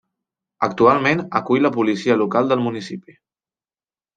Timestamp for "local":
2.23-2.51